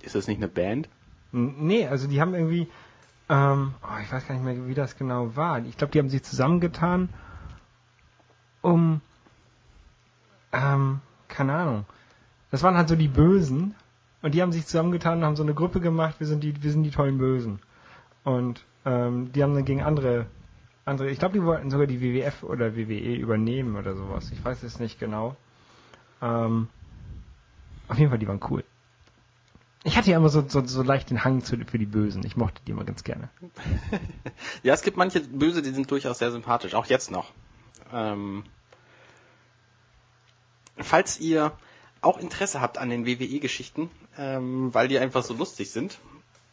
[0.02, 0.88] Ist das nicht eine Band?
[1.32, 2.68] Nee, also die haben irgendwie,
[3.28, 5.58] ähm, oh, ich weiß gar nicht mehr, wie das genau war.
[5.60, 7.08] Ich glaube, die haben sich zusammengetan,
[8.60, 9.00] um,
[10.52, 11.86] ähm, keine Ahnung.
[12.50, 13.74] Das waren halt so die Bösen
[14.20, 16.16] und die haben sich zusammengetan und haben so eine Gruppe gemacht.
[16.18, 17.60] Wir sind die, wir sind die tollen Bösen.
[18.24, 20.26] Und ähm, die haben dann gegen andere,
[20.84, 21.10] andere.
[21.10, 24.30] Ich glaube, die wollten sogar die WWF oder WWE übernehmen oder sowas.
[24.32, 25.36] Ich weiß es nicht genau.
[26.20, 26.68] Ähm,
[27.88, 28.64] auf jeden Fall, die waren cool.
[29.84, 32.24] Ich hatte ja immer so, so, so leicht den Hang zu, für die Bösen.
[32.24, 33.28] Ich mochte die immer ganz gerne.
[34.62, 37.32] Ja, es gibt manche Böse, die sind durchaus sehr sympathisch, auch jetzt noch.
[37.92, 38.44] Ähm,
[40.76, 41.52] falls ihr
[42.00, 45.98] auch Interesse habt an den WWE-Geschichten, ähm, weil die einfach so lustig sind,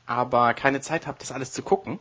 [0.05, 1.99] aber keine Zeit habt, das alles zu gucken.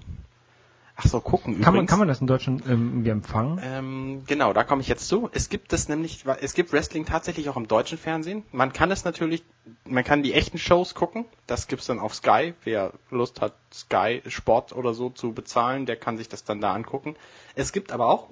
[1.01, 1.65] Ach so, gucken übrigens.
[1.65, 3.61] Kann man, kann man das in Deutschland ähm, irgendwie empfangen?
[3.63, 5.31] Ähm, genau, da komme ich jetzt zu.
[5.33, 8.43] Es gibt es nämlich, es gibt Wrestling tatsächlich auch im deutschen Fernsehen.
[8.51, 9.45] Man kann es natürlich,
[9.85, 11.25] man kann die echten Shows gucken.
[11.47, 12.53] Das gibt's dann auf Sky.
[12.65, 16.75] Wer Lust hat, Sky Sport oder so zu bezahlen, der kann sich das dann da
[16.75, 17.15] angucken.
[17.55, 18.29] Es gibt aber auch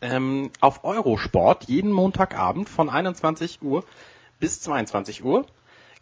[0.00, 3.84] ähm, auf Eurosport jeden Montagabend von 21 Uhr
[4.38, 5.46] bis 22 Uhr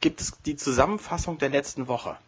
[0.03, 2.19] gibt es die Zusammenfassung der letzten Woche.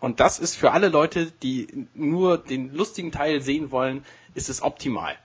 [0.00, 4.62] Und das ist für alle Leute, die nur den lustigen Teil sehen wollen, ist es
[4.62, 5.16] optimal.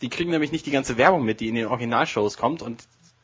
[0.00, 2.82] Die kriegen nämlich nicht die ganze Werbung mit, die in den Originalshows kommt und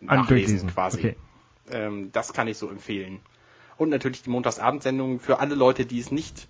[0.00, 0.98] nachlesen quasi.
[0.98, 1.16] Okay.
[1.70, 3.20] Ähm, das kann ich so empfehlen.
[3.76, 6.48] Und natürlich die Montagsabendsendung für alle Leute, die es nicht,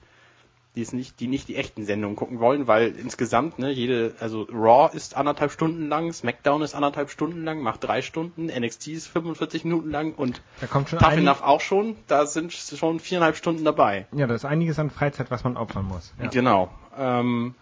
[0.75, 4.47] die es nicht, die nicht die echten Sendungen gucken wollen, weil insgesamt, ne, jede, also
[4.53, 9.07] Raw ist anderthalb Stunden lang, SmackDown ist anderthalb Stunden lang, macht drei Stunden, NXT ist
[9.07, 12.99] 45 Minuten lang und Da kommt schon Tough einig, Enough auch schon, da sind schon
[12.99, 14.07] viereinhalb Stunden dabei.
[14.13, 16.13] Ja, da ist einiges an Freizeit, was man opfern muss.
[16.21, 16.29] Ja.
[16.29, 16.71] Genau.
[16.99, 17.55] Ähm,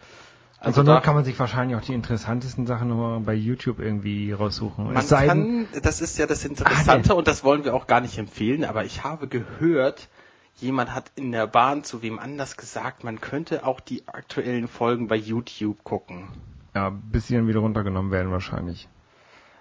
[0.59, 4.31] Also, also dort kann man sich wahrscheinlich auch die interessantesten Sachen nochmal bei YouTube irgendwie
[4.33, 4.93] raussuchen.
[4.93, 8.17] Man denn, kann, das ist ja das Interessante und das wollen wir auch gar nicht
[8.17, 10.09] empfehlen, aber ich habe gehört,
[10.57, 15.09] jemand hat in der Bahn zu wem anders gesagt, man könnte auch die aktuellen Folgen
[15.09, 16.29] bei YouTube gucken.
[16.75, 18.89] ja, bis sie dann wieder runtergenommen werden wahrscheinlich.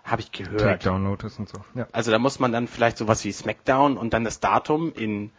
[0.03, 0.59] Habe ich gehört.
[0.61, 1.59] Takedown Notice und so.
[1.75, 1.87] Ja.
[1.91, 5.29] Also da muss man dann vielleicht sowas wie Smackdown und dann das Datum in,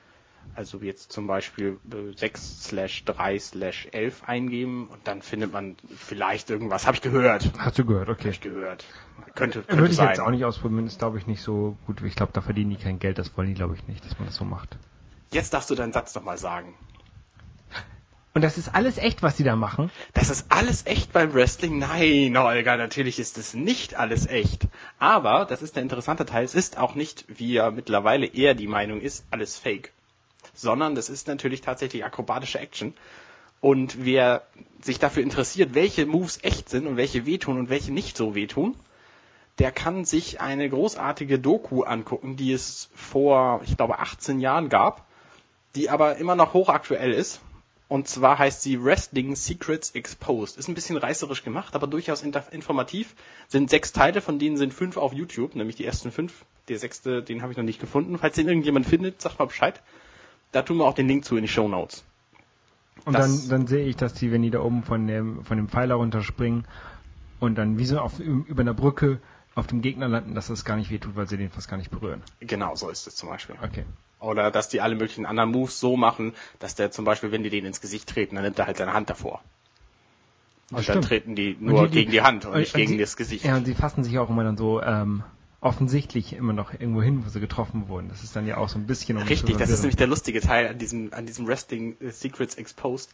[0.55, 5.77] also jetzt zum Beispiel äh, 6 slash 3 slash 11 eingeben und dann findet man
[5.97, 6.87] vielleicht irgendwas.
[6.87, 7.51] Habe ich gehört.
[7.59, 8.21] Hast du gehört, okay.
[8.21, 8.85] Habe ich gehört.
[9.35, 10.09] Könnte, könnte Würde ich sein.
[10.09, 12.01] jetzt auch nicht ausprobieren, ist glaube ich nicht so gut.
[12.03, 14.27] Ich glaube, da verdienen die kein Geld, das wollen die glaube ich nicht, dass man
[14.27, 14.77] das so macht.
[15.33, 16.75] Jetzt darfst du deinen Satz nochmal sagen.
[18.35, 19.90] Und das ist alles echt, was die da machen.
[20.14, 21.79] Das ist alles echt beim Wrestling?
[21.79, 24.68] Nein, Olga, natürlich ist es nicht alles echt.
[24.99, 28.68] Aber, das ist der interessante Teil, es ist auch nicht, wie ja mittlerweile eher die
[28.68, 29.92] Meinung ist, alles fake.
[30.55, 32.95] Sondern das ist natürlich tatsächlich akrobatische Action.
[33.61, 34.42] Und wer
[34.81, 38.77] sich dafür interessiert, welche Moves echt sind und welche wehtun und welche nicht so wehtun,
[39.59, 45.07] der kann sich eine großartige Doku angucken, die es vor, ich glaube, 18 Jahren gab,
[45.75, 47.41] die aber immer noch hochaktuell ist.
[47.89, 50.57] Und zwar heißt sie Wrestling Secrets Exposed.
[50.57, 53.15] Ist ein bisschen reißerisch gemacht, aber durchaus informativ.
[53.49, 56.47] Sind sechs Teile, von denen sind fünf auf YouTube, nämlich die ersten fünf.
[56.69, 58.17] Der sechste, den habe ich noch nicht gefunden.
[58.19, 59.83] Falls den irgendjemand findet, sagt mal Bescheid.
[60.53, 62.03] Da tun wir auch den Link zu in die Show Notes.
[63.05, 65.59] Und Das- dann, dann sehe ich, dass die, wenn die da oben von dem, von
[65.59, 66.67] dem Pfeiler runterspringen
[67.41, 69.19] und dann wie so auf, über einer Brücke
[69.55, 71.91] auf dem Gegner landen, dass das gar nicht wehtut, weil sie den fast gar nicht
[71.91, 72.23] berühren.
[72.41, 73.57] Genau, so ist es zum Beispiel.
[73.63, 73.85] Okay.
[74.23, 77.51] Oder dass die alle möglichen anderen Moves so machen, dass der zum Beispiel, wenn die
[77.51, 79.43] den ins Gesicht treten, dann nimmt er halt seine Hand davor.
[80.71, 81.05] Und Das dann stimmt.
[81.07, 83.45] treten die Und nur gegen die Hand und, nicht gegen sie, das Gesicht.
[83.45, 85.25] Ja, und sie fassen sich auch immer dann so ähm,
[85.61, 88.09] offensichtlich immer noch irgendwo hin, wo sie getroffen wurden.
[88.09, 90.41] Das ist dann ja auch so ein bisschen um Richtig, das ist nämlich der lustige
[90.41, 93.11] Teil an diesem, an diesem Wrestling äh, Secrets Exposed.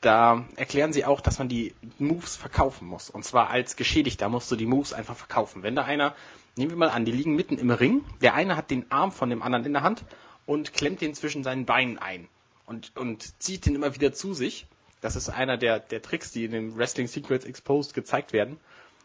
[0.00, 3.10] Da erklären sie auch, dass man die Moves verkaufen muss.
[3.10, 5.62] Und zwar als Geschädigter musst du die Moves einfach verkaufen.
[5.62, 6.14] Wenn da einer,
[6.56, 9.30] nehmen wir mal an, die liegen mitten im Ring, der eine hat den Arm von
[9.30, 10.04] dem anderen in der Hand
[10.46, 12.28] und klemmt den zwischen seinen Beinen ein
[12.66, 14.66] und, und zieht den immer wieder zu sich.
[15.00, 18.58] Das ist einer der, der Tricks, die in dem Wrestling Secrets Exposed gezeigt werden.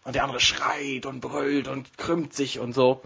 [0.05, 3.01] Und der andere schreit und brüllt und krümmt sich und so,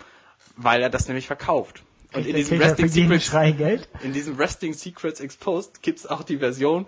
[0.56, 1.84] weil er das nämlich verkauft.
[2.14, 6.86] Und in diesem Wrestling Secrets in diesem Wrestling Secrets Exposed gibt's auch die Version,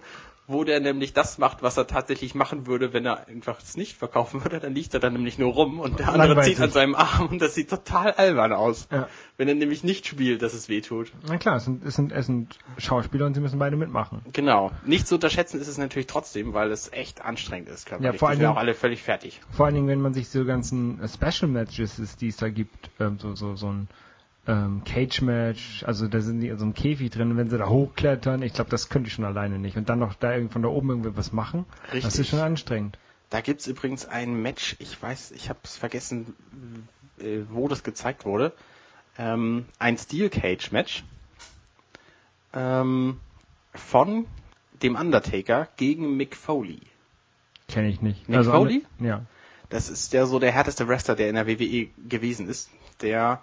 [0.48, 3.98] wo der nämlich das macht, was er tatsächlich machen würde, wenn er einfach es nicht
[3.98, 4.60] verkaufen würde.
[4.60, 7.42] Dann liegt er dann nämlich nur rum und der andere zieht an seinem Arm und
[7.42, 8.88] das sieht total albern aus.
[8.92, 9.08] Ja.
[9.38, 11.12] Wenn er nämlich nicht spielt, dass es weh tut.
[11.28, 14.22] Na klar, es sind, es, sind, es sind Schauspieler und sie müssen beide mitmachen.
[14.34, 14.72] Genau.
[14.86, 17.86] Nicht zu unterschätzen ist es natürlich trotzdem, weil es echt anstrengend ist.
[17.88, 18.14] Körperlich.
[18.14, 19.42] Ja, vor Die allen sind auch Dingen- alle völlig fertig.
[19.52, 23.18] Vor allen Dingen, wenn man sich so ganzen Special Matches, die es da gibt, ähm,
[23.20, 23.88] so, so, so ein
[24.48, 27.68] ähm, Cage-Match, also da sind die in so einem Käfig drin, und wenn sie da
[27.68, 29.76] hochklettern, ich glaube, das könnte ich schon alleine nicht.
[29.78, 32.20] Und dann noch da irgend- von da oben irgendwie was machen, das Richtig.
[32.22, 32.98] ist schon anstrengend.
[33.32, 36.36] Da gibt's übrigens ein Match, ich weiß, ich habe es vergessen,
[37.20, 38.54] äh, wo das gezeigt wurde.
[39.18, 41.04] Ähm, ein Steel Cage Match
[42.54, 43.20] ähm,
[43.74, 44.26] von
[44.84, 46.82] dem Undertaker gegen Mick Foley.
[47.68, 48.28] Kenne ich nicht.
[48.30, 48.86] Mick also, Foley?
[49.00, 49.26] Ja.
[49.70, 52.70] Das ist der so der härteste Wrestler, der in der WWE gewesen ist.
[53.02, 53.42] Der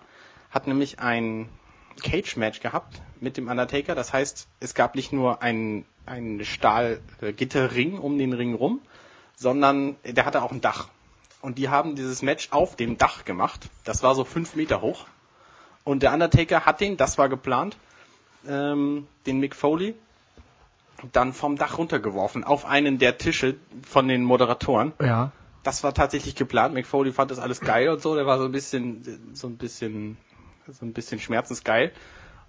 [0.52, 1.48] hat nämlich ein
[2.02, 3.94] Cage-Match gehabt mit dem Undertaker.
[3.94, 8.80] Das heißt, es gab nicht nur einen, einen Stahlgitterring um den Ring rum,
[9.36, 10.88] sondern der hatte auch ein Dach.
[11.40, 13.68] Und die haben dieses Match auf dem Dach gemacht.
[13.84, 15.06] Das war so fünf Meter hoch.
[15.84, 17.76] Und der Undertaker hat den, das war geplant,
[18.46, 19.94] ähm, den Mick Foley,
[21.10, 24.92] dann vom Dach runtergeworfen auf einen der Tische von den Moderatoren.
[25.00, 25.32] Ja.
[25.64, 26.74] das war tatsächlich geplant.
[26.74, 28.14] Mick Foley fand das alles geil und so.
[28.14, 30.16] Der war so ein bisschen, so ein bisschen,
[30.68, 31.92] so ein bisschen schmerzensgeil.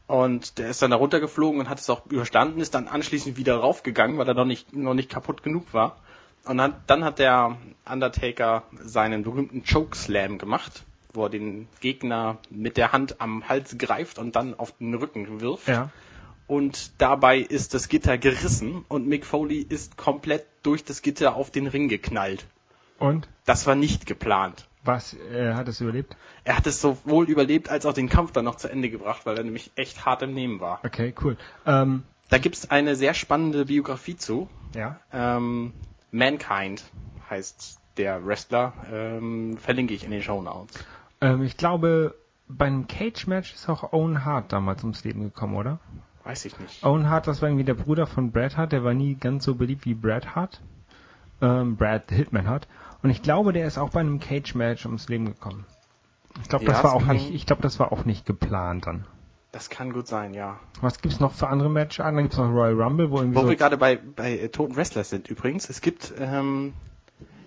[0.05, 3.55] Und der ist dann da runtergeflogen und hat es auch überstanden, ist dann anschließend wieder
[3.55, 5.97] raufgegangen, weil er noch nicht, noch nicht kaputt genug war.
[6.45, 7.57] Und dann, dann hat der
[7.89, 14.19] Undertaker seinen berühmten Chokeslam gemacht, wo er den Gegner mit der Hand am Hals greift
[14.19, 15.69] und dann auf den Rücken wirft.
[15.69, 15.89] Ja.
[16.47, 21.49] Und dabei ist das Gitter gerissen und Mick Foley ist komplett durch das Gitter auf
[21.49, 22.45] den Ring geknallt.
[22.99, 23.29] Und?
[23.45, 24.67] Das war nicht geplant.
[24.85, 26.15] Was, äh, hat es überlebt?
[26.43, 29.37] Er hat es sowohl überlebt als auch den Kampf dann noch zu Ende gebracht, weil
[29.37, 30.79] er nämlich echt hart im Nehmen war.
[30.85, 31.37] Okay, cool.
[31.65, 34.49] Ähm, Da gibt's eine sehr spannende Biografie zu.
[34.75, 34.99] ja.
[35.13, 35.73] Ähm,
[36.11, 36.83] Mankind
[37.29, 38.73] heißt der Wrestler.
[38.91, 40.77] Ähm, verlinke ich in den Show Notes.
[41.21, 42.13] Ähm, ich glaube,
[42.47, 45.79] beim Cage-Match ist auch Owen Hart damals ums Leben gekommen, oder?
[46.23, 46.83] Weiß ich nicht.
[46.83, 49.55] Owen Hart, das war irgendwie der Bruder von Brad Hart, der war nie ganz so
[49.55, 50.61] beliebt wie Brad Hart.
[51.41, 52.67] Ähm, Brad the Hitman Hart.
[53.03, 55.65] Und ich glaube, der ist auch bei einem Cage-Match ums Leben gekommen.
[56.41, 59.05] Ich glaube, das Ja, war auch nicht, ich glaube, das war auch nicht geplant dann.
[59.51, 60.59] Das kann gut sein, ja.
[60.81, 61.97] Was gibt's noch für andere Matches?
[61.97, 64.75] Dann gibt's noch Royal Rumble, wo irgendwie Wo so wir gerade bei, bei äh, toten
[64.75, 65.69] Wrestlers sind übrigens.
[65.69, 66.73] Es gibt, ähm,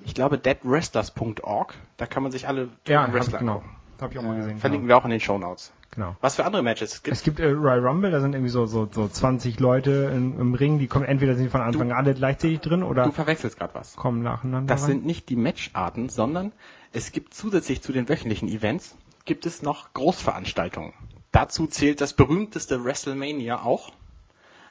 [0.04, 1.74] ich glaube, deadwrestlers.org.
[1.96, 3.64] Da kann man sich alle toten ja, hab ich, Wrestler genau.
[4.00, 4.58] Hab ich auch mal Äh, gesehen.
[4.58, 4.98] verlinken genau.
[4.98, 5.72] wir auch in den Show Notes.
[5.96, 6.16] Genau.
[6.20, 7.16] Was für andere Matches es gibt?
[7.16, 10.54] Es gibt äh, Royal Rumble, da sind irgendwie so, so, so 20 Leute in, im
[10.54, 13.74] Ring, die kommen entweder sind von Anfang an alle gleichzeitig drin oder Du verwechselst gerade
[13.74, 13.96] was.
[13.96, 14.72] kommen nacheinander.
[14.72, 14.90] Das rein.
[14.90, 16.52] sind nicht die Matcharten, sondern
[16.92, 20.92] es gibt zusätzlich zu den wöchentlichen Events gibt es noch Großveranstaltungen.
[21.32, 23.90] Dazu zählt das berühmteste WrestleMania auch.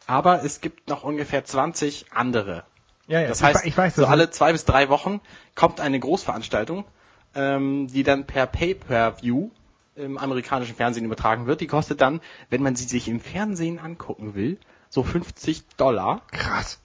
[0.08, 2.64] Aber es gibt noch ungefähr 20 andere.
[3.08, 5.20] ja, ja, Das ich, heißt, ich weiß, so das alle zwei bis drei Wochen
[5.56, 6.86] kommt eine Großveranstaltung,
[7.34, 9.50] ähm, die dann per Pay-per-View
[9.96, 11.62] im amerikanischen Fernsehen übertragen wird.
[11.62, 14.58] Die kostet dann, wenn man sie sich im Fernsehen angucken will,
[14.90, 16.22] so 50 Dollar.
[16.32, 16.82] krass.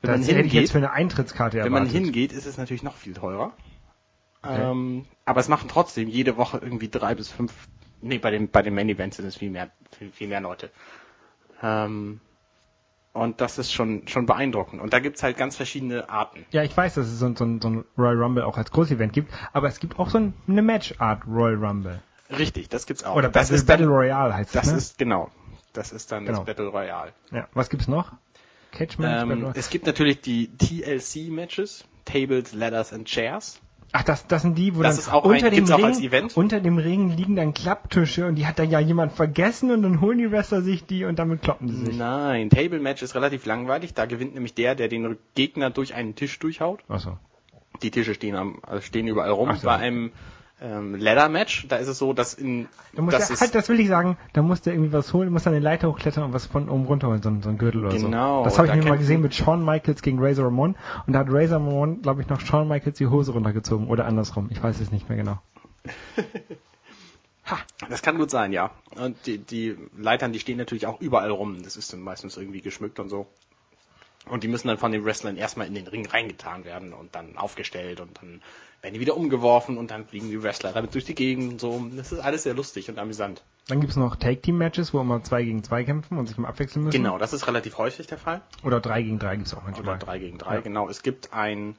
[0.00, 2.04] Wenn das man hingeht, jetzt für eine Eintrittskarte wenn man erwartet.
[2.04, 3.52] hingeht, ist es natürlich noch viel teurer.
[4.42, 4.70] Okay.
[4.70, 7.52] Ähm, aber es machen trotzdem jede Woche irgendwie drei bis fünf.
[8.00, 10.70] Nee, bei den bei den Main Events sind es viel mehr viel, viel mehr Leute.
[11.60, 12.20] Ähm,
[13.18, 14.80] und das ist schon schon beeindruckend.
[14.80, 16.44] Und da gibt's halt ganz verschiedene Arten.
[16.50, 18.70] Ja, ich weiß, dass es so, ein- so, ein- so ein Royal Rumble auch als
[18.70, 22.00] Großevent gibt, aber es gibt auch so ein, eine Matchart Royal Rumble.
[22.30, 23.16] Richtig, das gibt's auch.
[23.16, 24.78] Oder das Battle, ist Battle Royale heißt das das, ne?
[24.78, 25.30] ist genau.
[25.72, 26.38] Das ist dann Genau.
[26.38, 27.12] das Battle Royale.
[27.30, 27.46] ja.
[27.54, 28.12] Was gibt's noch?
[28.72, 29.22] Catch Match?
[29.22, 33.60] Ähm, es gibt natürlich die TLC Matches, Tables, Ladders and Chairs.
[33.92, 35.66] Ach, das, das sind die, wo Das dann unter ein- dem
[36.02, 36.36] Event?
[36.36, 40.00] unter dem Ring liegen dann Klapptische und die hat dann ja jemand vergessen und dann
[40.02, 41.96] holen die Wrestler sich die und damit kloppen sie sich.
[41.96, 43.94] Nein, Table Match ist relativ langweilig.
[43.94, 46.80] Da gewinnt nämlich der, der den Gegner durch einen Tisch durchhaut.
[46.88, 47.16] Achso.
[47.82, 49.48] Die Tische stehen, am, also stehen überall rum.
[49.52, 49.66] Ach so.
[49.66, 50.12] Bei einem
[50.60, 53.54] ähm, Ladder Match, da ist es so, dass in Da muss das der, ist, halt,
[53.54, 56.24] das will ich sagen, da muss der irgendwie was holen, muss dann eine Leiter hochklettern
[56.24, 58.44] und was von oben runterholen, so, ein- so ein Gürtel oder Genau, so.
[58.44, 60.74] Das habe ich da mir mal gesehen mit Shawn Michaels gegen Razor Ramon
[61.06, 64.48] und da hat Razor Ramon, glaube ich, noch Shawn Michaels die Hose runtergezogen oder andersrum.
[64.50, 65.38] Ich weiß es nicht mehr genau.
[67.88, 68.70] das kann gut sein, ja.
[68.96, 71.62] Und die, die Leitern, die stehen natürlich auch überall rum.
[71.62, 73.26] Das ist dann meistens irgendwie geschmückt und so.
[74.28, 77.38] Und die müssen dann von den Wrestlern erstmal in den Ring reingetan werden und dann
[77.38, 78.42] aufgestellt und dann
[78.82, 81.84] werden die wieder umgeworfen und dann fliegen die Wrestler damit durch die Gegend und so.
[81.96, 83.42] Das ist alles sehr lustig und amüsant.
[83.66, 86.96] Dann gibt's noch Take-Team-Matches, wo immer zwei gegen zwei kämpfen und sich mal abwechseln müssen.
[86.96, 88.40] Genau, das ist relativ häufig der Fall.
[88.64, 89.98] Oder drei gegen drei gibt's auch Oder manchmal.
[89.98, 90.60] 3 gegen 3, Ja.
[90.60, 90.88] genau.
[90.88, 91.76] Es gibt ein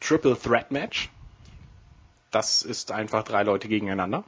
[0.00, 1.10] Triple Threat Match.
[2.30, 4.24] Das ist einfach drei Leute gegeneinander.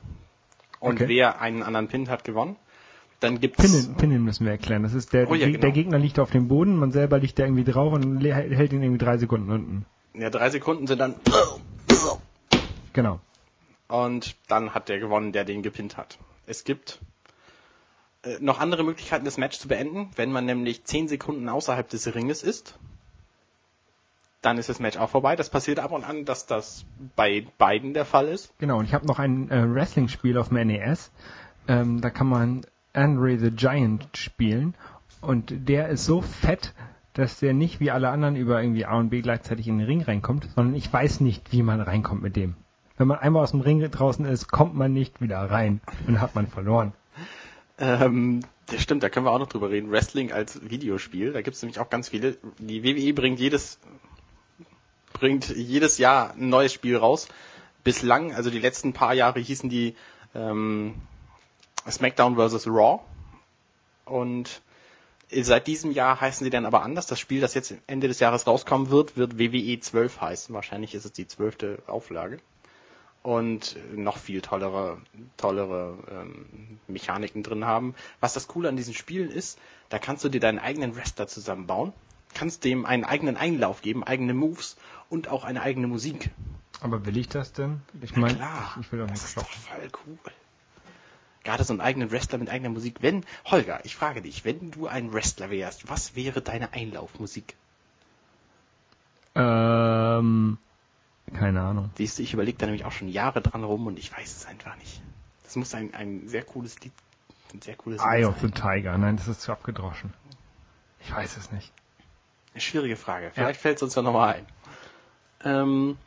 [0.81, 1.09] Und Okay.
[1.09, 2.57] wer einen anderen Pin hat, gewonnen.
[3.21, 4.83] Dann gibt's Pinnen, Pinnen müssen wir erklären.
[4.83, 5.61] Das ist der, Oh ja, genau.
[5.61, 8.83] der Gegner liegt auf dem Boden, man selber liegt da irgendwie drauf und hält ihn
[8.83, 9.87] irgendwie drei Sekunden unten.
[10.15, 11.15] ja, drei Sekunden sind dann
[12.93, 13.21] Genau.
[13.89, 16.19] und dann hat der gewonnen, der den gepinnt hat.
[16.47, 17.01] Es gibt
[18.23, 20.11] äh, noch andere Möglichkeiten, das Match zu beenden.
[20.17, 22.79] Wenn man nämlich 10 Sekunden außerhalb des Ringes ist,
[24.43, 25.37] dann ist das Match auch vorbei.
[25.37, 26.85] Das passiert ab und an, dass das
[27.17, 28.53] bei beiden der Fall ist.
[28.59, 31.11] Genau, und ich habe noch ein äh, Wrestling-Spiel auf dem NES.
[31.69, 34.75] Ähm, da kann man Andre the Giant spielen.
[35.21, 36.75] Und der ist so fett,
[37.15, 40.03] dass der nicht wie alle anderen über irgendwie A und B gleichzeitig in den Ring
[40.03, 42.55] reinkommt, sondern ich weiß nicht, wie man reinkommt mit dem.
[42.97, 46.35] Wenn man einmal aus dem Ring draußen ist, kommt man nicht wieder rein und hat
[46.35, 46.93] man verloren.
[47.79, 49.91] Ähm, das stimmt, da können wir auch noch drüber reden.
[49.91, 52.37] Wrestling als Videospiel, da gibt es nämlich auch ganz viele.
[52.59, 53.79] Die WWE bringt jedes
[55.13, 57.29] bringt jedes Jahr ein neues Spiel raus.
[57.85, 59.95] Bislang, also die letzten paar Jahre hießen die
[60.35, 60.95] ähm,
[61.89, 62.67] SmackDown vs.
[62.67, 63.01] Raw.
[64.05, 64.63] Und
[65.41, 67.07] seit diesem Jahr heißen sie dann aber anders.
[67.07, 70.55] Das Spiel, das jetzt Ende des Jahres rauskommen wird, wird WWE 12 heißen.
[70.55, 72.39] Wahrscheinlich ist es die zwölfte Auflage.
[73.23, 75.01] Und noch viel tollere,
[75.37, 77.95] tollere ähm, Mechaniken drin haben.
[78.19, 79.59] Was das Coole an diesen Spielen ist,
[79.91, 81.93] da kannst du dir deinen eigenen Wrestler zusammenbauen.
[82.35, 84.77] kannst dem einen eigenen Einlauf geben, eigene Moves
[85.09, 86.31] und auch eine eigene Musik.
[86.81, 87.81] Aber will ich das denn?
[88.01, 90.19] Ich meine, klar, ich, will doch das nicht ist doch voll cool.
[91.45, 92.97] Gerade so einen eigenen Wrestler mit eigener Musik.
[93.01, 97.55] Wenn, Holger, ich frage dich, wenn du ein Wrestler wärst, was wäre deine Einlaufmusik?
[99.35, 100.59] Ähm,
[101.35, 101.91] keine Ahnung.
[101.97, 104.47] Siehst du, ich überlege da nämlich auch schon Jahre dran rum und ich weiß es
[104.47, 105.01] einfach nicht.
[105.45, 106.93] Das muss ein, ein sehr cooles Lied,
[107.53, 108.55] ein sehr cooles Eye Lied of the sein.
[108.55, 108.99] Tiger.
[108.99, 110.13] Nein, das ist zu abgedroschen.
[111.01, 111.73] Ich weiß es nicht.
[112.53, 113.31] Eine schwierige Frage.
[113.35, 114.47] Vielleicht fällt es uns ja nochmal ein.
[115.45, 115.99] Ähm,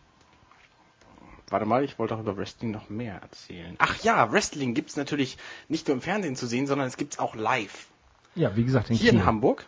[1.56, 3.76] warte mal, ich wollte auch über Wrestling noch mehr erzählen.
[3.78, 5.38] Ach ja, Wrestling gibt's natürlich
[5.70, 7.88] nicht nur im Fernsehen zu sehen, sondern es gibt's auch live.
[8.36, 9.22] Ja, wie gesagt, in Hier Kiel.
[9.22, 9.65] in Hamburg.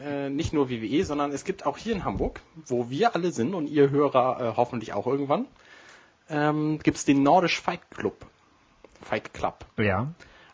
[0.00, 3.54] Äh, nicht nur WWE, sondern es gibt auch hier in Hamburg, wo wir alle sind
[3.54, 5.46] und ihr Hörer äh, hoffentlich auch irgendwann,
[6.30, 8.24] ähm, gibt's den Nordisch Fight Club.
[9.02, 9.64] Fight Club.
[9.76, 10.06] Ja.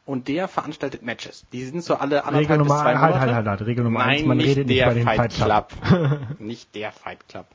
[0.07, 1.45] Und der veranstaltet Matches.
[1.53, 3.21] Die sind so alle Regel anderthalb bis Nummer, zwei halt, Monate.
[3.21, 3.67] halt, halt, halt.
[3.67, 5.73] Regel Nummer Nein, eins, man nicht redet nicht der bei den Fight, Fight Club.
[5.83, 6.21] Club.
[6.41, 7.47] nicht der Fight Club.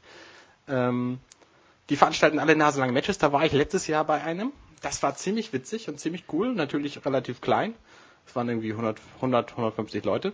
[0.67, 1.19] Ähm,
[1.89, 3.17] die veranstalten alle naselange Matches.
[3.17, 4.51] Da war ich letztes Jahr bei einem.
[4.81, 6.53] Das war ziemlich witzig und ziemlich cool.
[6.53, 7.73] Natürlich relativ klein.
[8.27, 10.33] Es waren irgendwie 100, 100 150 Leute.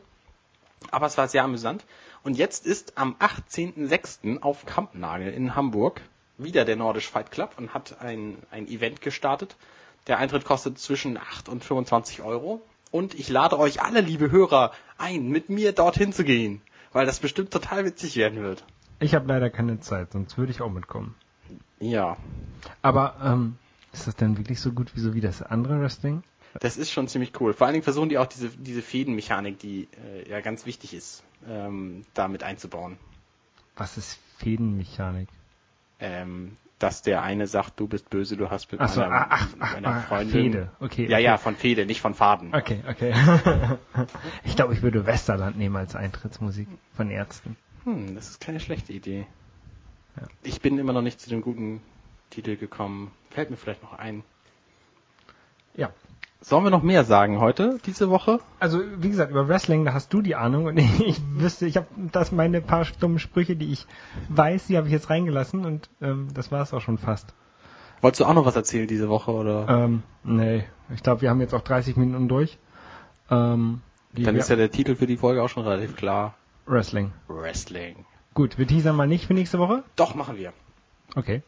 [0.91, 1.85] Aber es war sehr amüsant.
[2.23, 4.41] Und jetzt ist am 18.06.
[4.41, 6.01] auf Kampnagel in Hamburg
[6.37, 9.55] wieder der Nordisch Fight Club und hat ein, ein Event gestartet.
[10.07, 12.61] Der Eintritt kostet zwischen 8 und 25 Euro.
[12.91, 16.61] Und ich lade euch alle, liebe Hörer, ein, mit mir dorthin zu gehen.
[16.91, 18.63] Weil das bestimmt total witzig werden wird.
[18.99, 21.15] Ich habe leider keine Zeit, sonst würde ich auch mitkommen.
[21.79, 22.17] Ja,
[22.81, 23.57] Aber ähm,
[23.93, 26.23] ist das denn wirklich so gut wie so wie das andere Wrestling?
[26.61, 27.53] das ist schon ziemlich cool.
[27.53, 31.21] Vor allen Dingen versuchen die auch diese, diese Fädenmechanik, die äh, ja ganz wichtig ist,
[31.49, 32.97] ähm, da mit einzubauen.
[33.75, 35.27] Was ist Fädenmechanik?
[35.99, 39.47] Ähm, dass der eine sagt, du bist böse, du hast mit Ach so, meiner, ach,
[39.59, 40.31] ach, meiner Freundin.
[40.31, 40.71] Fehde.
[40.79, 41.23] Okay, Ja, okay.
[41.25, 42.53] ja, von Fehde, nicht von Faden.
[42.55, 43.13] Okay, okay.
[44.45, 47.57] ich glaube, ich würde Westerland nehmen als Eintrittsmusik von Ärzten.
[47.83, 49.25] Hm, das ist keine schlechte Idee.
[50.17, 50.27] Ja.
[50.43, 51.81] Ich bin immer noch nicht zu dem guten
[52.29, 53.11] Titel gekommen.
[53.29, 54.23] Fällt mir vielleicht noch ein.
[55.75, 55.89] Ja.
[56.41, 58.39] Sollen wir noch mehr sagen heute, diese Woche?
[58.59, 61.87] Also, wie gesagt, über Wrestling, da hast du die Ahnung und ich wüsste, ich habe
[62.11, 63.87] das meine paar dummen Sprüche, die ich
[64.29, 67.33] weiß, die habe ich jetzt reingelassen und ähm, das war es auch schon fast.
[68.01, 69.67] Wolltest du auch noch was erzählen diese Woche oder?
[69.67, 72.59] Ähm, nee, ich glaube, wir haben jetzt auch 30 Minuten durch.
[73.31, 73.81] Ähm,
[74.13, 76.35] Dann ist ja der Titel für die Folge auch schon relativ klar.
[76.67, 77.11] Wrestling.
[77.27, 78.05] Wrestling.
[78.35, 79.83] Gut, wir teasern mal nicht für nächste Woche.
[79.95, 80.51] Doch, machen wir.
[81.15, 81.41] Okay.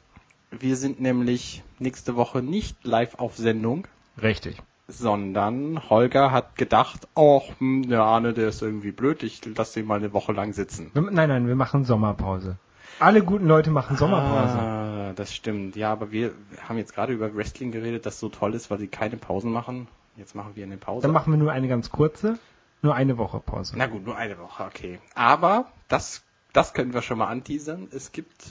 [0.52, 3.86] Wir sind nämlich nächste Woche nicht live auf Sendung,
[4.21, 4.62] Richtig.
[4.88, 9.95] sondern Holger hat gedacht, oh, der Arne, der ist irgendwie blöd, ich lass den mal
[9.95, 10.89] eine Woche lang sitzen.
[10.93, 12.56] Nein, nein, wir machen Sommerpause.
[13.00, 14.58] Alle guten Leute machen Sommerpause.
[14.58, 15.76] Ah, das stimmt.
[15.76, 16.32] Ja, aber wir
[16.69, 19.89] haben jetzt gerade über Wrestling geredet, das so toll ist, weil sie keine Pausen machen.
[20.15, 21.02] Jetzt machen wir eine Pause.
[21.02, 22.39] Dann machen wir nur eine ganz kurze,
[22.82, 23.73] nur eine Woche Pause.
[23.76, 25.00] Na gut, nur eine Woche, okay.
[25.13, 26.23] Aber das,
[26.58, 27.88] das können wir schon mal anteasern.
[27.91, 28.48] Es gibt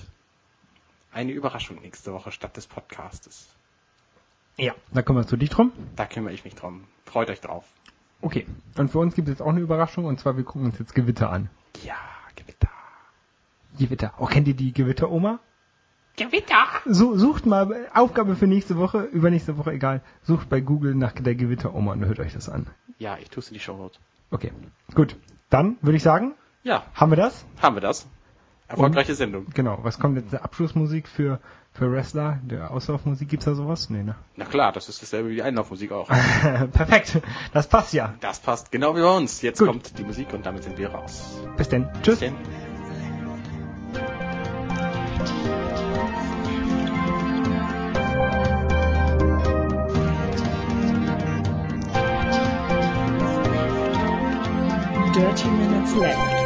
[1.11, 3.49] eine Überraschung nächste Woche statt des Podcastes.
[4.57, 4.75] Ja.
[4.93, 5.73] Da kümmern wir dich drum.
[5.97, 6.85] Da kümmere ich mich drum.
[7.05, 7.65] Freut euch drauf.
[8.21, 8.47] Okay.
[8.79, 10.95] Und für uns gibt es jetzt auch eine Überraschung und zwar wir gucken uns jetzt
[10.95, 11.51] Gewitter an.
[11.83, 11.97] Ja,
[12.37, 12.71] Gewitter.
[13.77, 14.15] Gewitter.
[14.19, 15.41] Oh, kennt ihr die Gewitteroma?
[16.15, 16.65] Gewitter!
[16.85, 20.01] So, sucht mal, Aufgabe für nächste Woche, übernächste Woche, egal.
[20.23, 22.69] Sucht bei Google nach der Gewitteroma und hört euch das an.
[22.99, 23.99] Ja, ich tue es in die Show Notes.
[24.31, 24.53] Okay.
[24.95, 25.17] Gut.
[25.51, 26.35] Dann würde ich sagen,
[26.67, 27.45] Ja, haben wir das?
[27.63, 28.09] haben wir das.
[28.67, 29.47] Erfolgreiche Sendung.
[29.55, 29.79] Genau.
[29.83, 30.35] Was kommt jetzt?
[30.35, 31.39] Abschlussmusik für,
[31.73, 32.41] für Wrestler?
[32.43, 33.89] Der Auslaufmusik gibt's da sowas?
[33.89, 34.17] Nee, ne?
[34.35, 36.09] Na klar, das ist dasselbe wie die Einlaufmusik auch.
[36.73, 37.23] Perfekt.
[37.53, 38.15] Das passt ja.
[38.19, 39.43] Das passt genau wie bei uns.
[39.43, 39.69] Jetzt Gut.
[39.69, 41.39] kommt die Musik und damit sind wir raus.
[41.57, 41.89] Bis denn.
[42.03, 42.19] Tschüss.
[42.19, 42.35] Denn
[55.15, 56.46] Dirty Minutes Left.